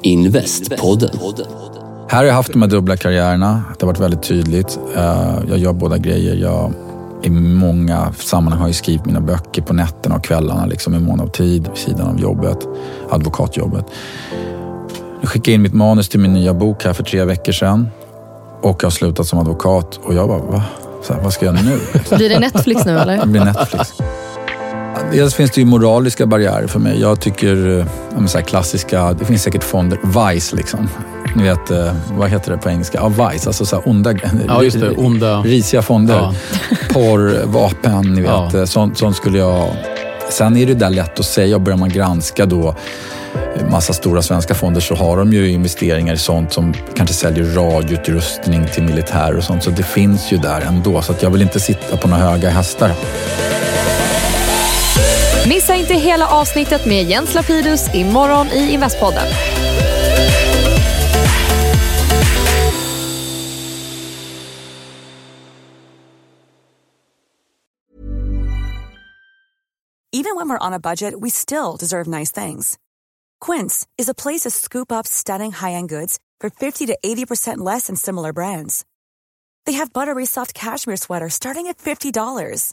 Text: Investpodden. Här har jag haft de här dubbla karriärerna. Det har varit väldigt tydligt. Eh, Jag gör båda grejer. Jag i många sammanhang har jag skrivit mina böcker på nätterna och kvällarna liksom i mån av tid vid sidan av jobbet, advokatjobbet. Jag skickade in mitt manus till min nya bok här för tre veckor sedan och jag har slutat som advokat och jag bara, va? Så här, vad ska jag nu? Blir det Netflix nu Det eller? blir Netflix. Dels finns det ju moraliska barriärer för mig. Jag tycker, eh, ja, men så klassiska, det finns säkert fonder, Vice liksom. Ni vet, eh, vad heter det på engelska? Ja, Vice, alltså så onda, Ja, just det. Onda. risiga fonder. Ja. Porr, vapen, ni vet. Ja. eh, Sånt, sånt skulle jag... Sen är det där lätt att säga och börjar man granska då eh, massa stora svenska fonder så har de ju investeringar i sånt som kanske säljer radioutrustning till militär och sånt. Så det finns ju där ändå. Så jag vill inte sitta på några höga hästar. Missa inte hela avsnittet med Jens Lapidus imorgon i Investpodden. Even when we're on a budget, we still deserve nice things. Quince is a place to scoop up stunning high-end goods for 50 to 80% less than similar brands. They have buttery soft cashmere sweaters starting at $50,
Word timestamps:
Investpodden. 0.00 1.10
Här 2.08 2.18
har 2.18 2.24
jag 2.24 2.34
haft 2.34 2.52
de 2.52 2.62
här 2.62 2.68
dubbla 2.68 2.96
karriärerna. 2.96 3.62
Det 3.78 3.86
har 3.86 3.92
varit 3.92 4.00
väldigt 4.00 4.22
tydligt. 4.22 4.78
Eh, 4.96 5.38
Jag 5.48 5.58
gör 5.58 5.72
båda 5.72 5.98
grejer. 5.98 6.34
Jag 6.34 6.72
i 7.22 7.30
många 7.30 8.12
sammanhang 8.12 8.60
har 8.60 8.68
jag 8.68 8.74
skrivit 8.74 9.06
mina 9.06 9.20
böcker 9.20 9.62
på 9.62 9.74
nätterna 9.74 10.14
och 10.16 10.24
kvällarna 10.24 10.66
liksom 10.66 10.94
i 10.94 10.98
mån 10.98 11.20
av 11.20 11.26
tid 11.26 11.68
vid 11.68 11.76
sidan 11.78 12.08
av 12.08 12.20
jobbet, 12.20 12.58
advokatjobbet. 13.10 13.84
Jag 15.20 15.30
skickade 15.30 15.54
in 15.54 15.62
mitt 15.62 15.74
manus 15.74 16.08
till 16.08 16.20
min 16.20 16.32
nya 16.32 16.54
bok 16.54 16.84
här 16.84 16.92
för 16.92 17.02
tre 17.04 17.24
veckor 17.24 17.52
sedan 17.52 17.88
och 18.62 18.82
jag 18.82 18.86
har 18.86 18.90
slutat 18.90 19.26
som 19.26 19.38
advokat 19.38 20.00
och 20.04 20.14
jag 20.14 20.28
bara, 20.28 20.38
va? 20.38 20.62
Så 21.02 21.14
här, 21.14 21.20
vad 21.22 21.32
ska 21.32 21.46
jag 21.46 21.54
nu? 21.54 21.80
Blir 22.16 22.28
det 22.28 22.38
Netflix 22.40 22.84
nu 22.84 22.92
Det 22.94 23.00
eller? 23.00 23.26
blir 23.26 23.44
Netflix. 23.44 23.92
Dels 25.12 25.34
finns 25.34 25.50
det 25.50 25.60
ju 25.60 25.66
moraliska 25.66 26.26
barriärer 26.26 26.66
för 26.66 26.78
mig. 26.78 27.00
Jag 27.00 27.20
tycker, 27.20 27.68
eh, 27.68 27.86
ja, 28.12 28.18
men 28.18 28.28
så 28.28 28.38
klassiska, 28.38 29.12
det 29.12 29.24
finns 29.24 29.42
säkert 29.42 29.64
fonder, 29.64 29.98
Vice 30.32 30.56
liksom. 30.56 30.88
Ni 31.36 31.42
vet, 31.42 31.70
eh, 31.70 31.92
vad 32.10 32.30
heter 32.30 32.50
det 32.52 32.58
på 32.58 32.70
engelska? 32.70 32.98
Ja, 33.02 33.08
Vice, 33.30 33.48
alltså 33.48 33.66
så 33.66 33.76
onda, 33.78 34.12
Ja, 34.48 34.62
just 34.62 34.80
det. 34.80 34.90
Onda. 34.90 35.40
risiga 35.42 35.82
fonder. 35.82 36.14
Ja. 36.14 36.34
Porr, 36.92 37.46
vapen, 37.46 38.14
ni 38.14 38.20
vet. 38.20 38.30
Ja. 38.30 38.58
eh, 38.58 38.64
Sånt, 38.64 38.98
sånt 38.98 39.16
skulle 39.16 39.38
jag... 39.38 39.68
Sen 40.30 40.56
är 40.56 40.66
det 40.66 40.74
där 40.74 40.90
lätt 40.90 41.20
att 41.20 41.26
säga 41.26 41.56
och 41.56 41.62
börjar 41.62 41.78
man 41.78 41.88
granska 41.88 42.46
då 42.46 42.74
eh, 43.56 43.70
massa 43.70 43.92
stora 43.92 44.22
svenska 44.22 44.54
fonder 44.54 44.80
så 44.80 44.94
har 44.94 45.16
de 45.16 45.32
ju 45.32 45.50
investeringar 45.50 46.14
i 46.14 46.18
sånt 46.18 46.52
som 46.52 46.74
kanske 46.96 47.14
säljer 47.14 47.44
radioutrustning 47.44 48.66
till 48.74 48.82
militär 48.82 49.36
och 49.36 49.44
sånt. 49.44 49.62
Så 49.62 49.70
det 49.70 49.82
finns 49.82 50.32
ju 50.32 50.36
där 50.36 50.60
ändå. 50.60 51.02
Så 51.02 51.14
jag 51.20 51.30
vill 51.30 51.42
inte 51.42 51.60
sitta 51.60 51.96
på 51.96 52.08
några 52.08 52.22
höga 52.22 52.50
hästar. 52.50 52.90
Missa 55.48 55.74
inte 55.74 55.94
hela 55.94 56.28
avsnittet 56.28 56.86
med 56.86 57.04
Jens 57.04 57.34
Lapidus 57.34 57.94
imorgon 57.94 58.46
i 58.46 58.72
Investpodden. 58.72 59.26
Even 70.14 70.36
when 70.36 70.48
we're 70.48 70.66
on 70.66 70.72
a 70.72 70.78
budget, 70.78 71.20
we 71.20 71.30
still 71.30 71.76
deserve 71.76 72.06
nice 72.06 72.30
things. 72.30 72.78
Quince 73.40 73.86
is 73.98 74.08
a 74.08 74.14
place 74.14 74.42
to 74.42 74.50
scoop 74.50 74.92
up 74.92 75.06
stunning 75.06 75.52
high-end 75.52 75.88
goods 75.88 76.18
for 76.40 76.50
50 76.50 76.86
to 76.86 76.98
80% 77.04 77.58
less 77.58 77.86
than 77.86 77.96
similar 77.96 78.32
brands. 78.32 78.84
They 79.66 79.72
have 79.72 79.92
buttery 79.92 80.26
soft 80.26 80.54
cashmere 80.54 80.96
sweaters 80.96 81.34
starting 81.34 81.66
at 81.66 81.78
$50, 81.78 82.72